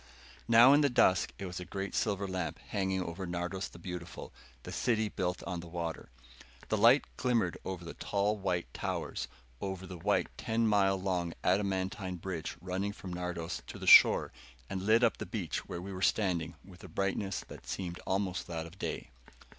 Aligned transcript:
Now 0.47 0.73
in 0.73 0.81
the 0.81 0.89
dusk 0.89 1.31
it 1.37 1.45
was 1.45 1.59
a 1.59 1.63
great 1.63 1.93
silver 1.93 2.27
lamp 2.27 2.57
hanging 2.69 3.03
over 3.03 3.27
Nardos, 3.27 3.67
the 3.69 3.77
Beautiful, 3.77 4.33
the 4.63 4.71
City 4.71 5.09
Built 5.09 5.43
on 5.43 5.59
the 5.59 5.67
Water. 5.67 6.09
The 6.69 6.77
light 6.77 7.05
glimmered 7.17 7.59
over 7.63 7.85
the 7.85 7.93
tall 7.93 8.35
white 8.35 8.73
towers, 8.73 9.27
over 9.61 9.85
the 9.85 9.99
white 9.99 10.35
ten 10.39 10.65
mile 10.65 10.99
long 10.99 11.35
adamantine 11.43 12.15
bridge 12.15 12.57
running 12.61 12.93
from 12.93 13.13
Nardos 13.13 13.61
to 13.67 13.77
the 13.77 13.85
shore, 13.85 14.31
and 14.71 14.81
lit 14.87 15.03
up 15.03 15.17
the 15.17 15.25
beach 15.27 15.67
where 15.67 15.83
we 15.83 15.93
were 15.93 16.01
standing, 16.01 16.55
with 16.65 16.83
a 16.83 16.87
brightness 16.87 17.41
that 17.47 17.67
seemed 17.67 17.99
almost 18.07 18.47
that 18.47 18.65
of 18.65 18.79
day. 18.79 19.11